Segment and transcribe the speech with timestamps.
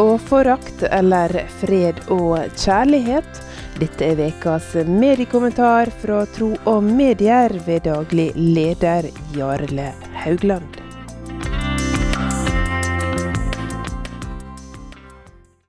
[0.00, 3.40] og forakt, eller fred og kjærlighet?
[3.78, 9.06] Dette er ukas mediekommentar fra Tro og Medier ved daglig leder
[9.36, 9.88] Jarle
[10.24, 10.78] Haugland.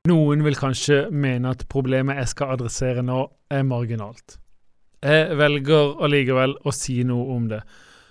[0.10, 4.40] Noen vil kanskje mene at problemet jeg skal adressere nå, er marginalt.
[5.06, 7.62] Jeg velger allikevel å si noe om det,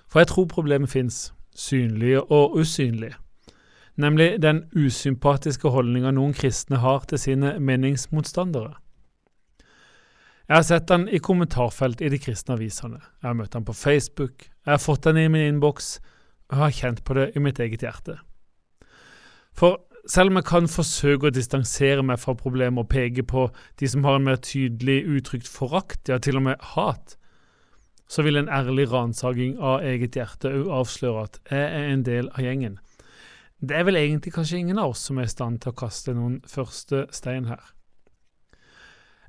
[0.06, 3.16] for jeg tror problemet fins, synlig og usynlig
[3.98, 8.76] nemlig den usympatiske holdninga noen kristne har til sine meningsmotstandere.
[10.48, 13.74] Jeg har sett den i kommentarfelt i de kristne avisene, jeg har møtt den på
[13.76, 15.98] Facebook, jeg har fått den i min innboks,
[16.48, 18.16] og jeg har kjent på det i mitt eget hjerte.
[19.52, 23.48] For selv om jeg kan forsøke å distansere meg fra problemet og peke på
[23.80, 27.18] de som har en mer tydelig uttrykt forakt, ja til og med hat,
[28.08, 32.30] så vil en ærlig ransaking av eget hjerte òg avsløre at jeg er en del
[32.32, 32.78] av gjengen
[33.58, 36.14] det er vel egentlig kanskje ingen av oss som er i stand til å kaste
[36.14, 37.74] noen første stein her.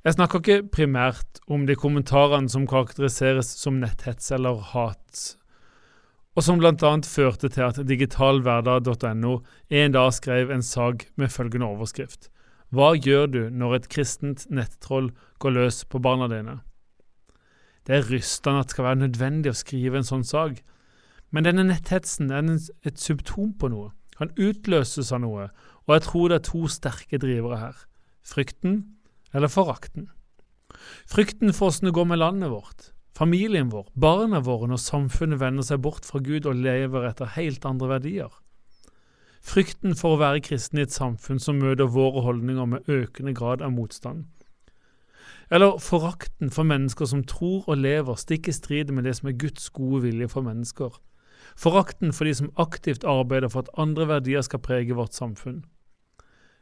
[0.06, 5.24] Jeg snakker ikke primært om de kommentarene som karakteriseres som netthets eller hat,
[6.38, 6.92] og som bl.a.
[7.04, 9.34] førte til at digitalhverdag.no
[9.82, 12.30] en dag skrev en sak med følgende overskrift
[12.70, 15.10] Hva gjør du når et kristent nettroll
[15.42, 16.60] går løs på barna dine?
[17.84, 20.62] Det er rystende at det skal være nødvendig å skrive en sånn sak,
[21.34, 22.46] men denne netthetsen er
[22.86, 23.90] et symptom på noe
[24.20, 25.48] kan utløses av noe,
[25.88, 27.84] og jeg tror det er to sterke drivere her–
[28.30, 28.82] frykten
[29.32, 30.10] eller forakten.
[31.08, 35.66] Frykten for åssen det går med landet vårt, familien vår, barna våre når samfunnet vender
[35.66, 38.30] seg bort fra Gud og lever etter helt andre verdier.
[39.40, 43.64] Frykten for å være kristen i et samfunn som møter våre holdninger med økende grad
[43.64, 44.26] av motstand.
[45.50, 49.40] Eller forakten for mennesker som tror og lever stikk i strid med det som er
[49.40, 51.00] Guds gode vilje for mennesker
[51.60, 55.64] Forakten for de som aktivt arbeider for at andre verdier skal prege vårt samfunn.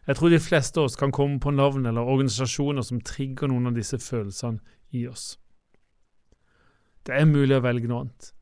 [0.09, 3.69] Jeg tror de fleste av oss kan komme på navn eller organisasjoner som trigger noen
[3.71, 4.59] av disse følelsene
[4.91, 5.37] i oss.
[7.07, 8.33] Det er mulig å velge noe annet.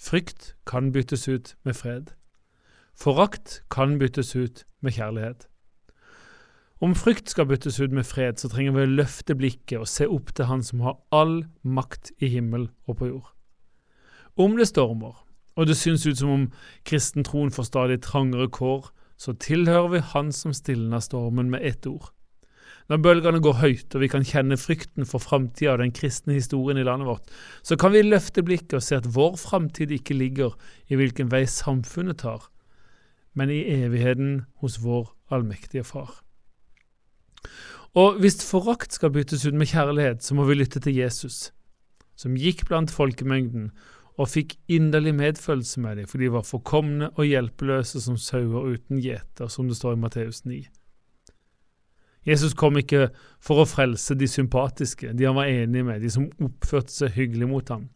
[0.00, 2.12] Frykt kan byttes ut med fred.
[2.92, 5.46] Forakt kan byttes ut med kjærlighet.
[6.80, 10.08] Om frykt skal byttes ut med fred, så trenger vi å løfte blikket og se
[10.08, 13.32] opp til Han som har all makt i himmel og på jord.
[14.36, 15.18] Om det stormer,
[15.56, 16.46] og det synes ut som om
[16.86, 18.90] kristentroen får stadig trangere kår,
[19.20, 22.12] så tilhører vi Han som stilner stormen med ett ord.
[22.90, 26.80] Når bølgene går høyt og vi kan kjenne frykten for framtida og den kristne historien
[26.80, 27.28] i landet vårt,
[27.62, 30.56] så kan vi løfte blikket og se at vår framtid ikke ligger
[30.90, 32.48] i hvilken vei samfunnet tar,
[33.38, 36.18] men i evigheten hos vår allmektige Far.
[37.94, 41.52] Og hvis forakt skal byttes ut med kjærlighet, så må vi lytte til Jesus,
[42.18, 43.70] som gikk blant folkemengden
[44.20, 49.00] og fikk inderlig medfølelse med dem, for de var forkomne og hjelpeløse som sauer uten
[49.00, 50.60] gjeter, som det står i Matteus 9.
[52.28, 53.06] Jesus kom ikke
[53.40, 57.48] for å frelse de sympatiske, de han var enig med, de som oppførte seg hyggelig
[57.48, 57.88] mot ham.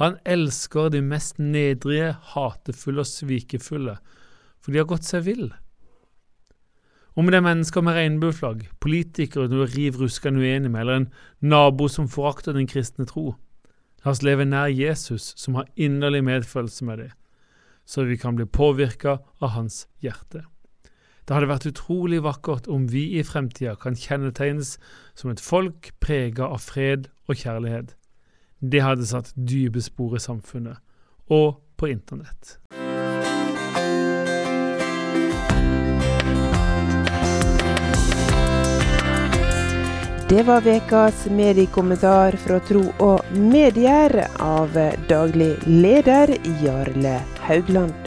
[0.00, 3.96] Han elsker de mest nedrige, hatefulle og svikefulle,
[4.60, 5.46] for de har gått seg vill.
[7.16, 11.10] Om det er mennesker med regnbueflagg, politikere du riv ruskende uenig med, eller en
[11.40, 13.34] nabo som forakter den kristne tro,
[14.02, 17.12] La oss leve nær Jesus, som har inderlig medfølelse med dem,
[17.86, 20.42] så vi kan bli påvirka av hans hjerte.
[21.22, 24.74] Det hadde vært utrolig vakkert om vi i fremtida kan kjennetegnes
[25.14, 27.94] som et folk prega av fred og kjærlighet.
[28.58, 30.82] Det hadde satt dype spor i samfunnet,
[31.30, 32.58] og på internett.
[40.32, 44.78] Det var ukas mediekommentar fra Tro og Medier av
[45.08, 46.32] daglig leder
[46.62, 48.01] Jarle Haugland.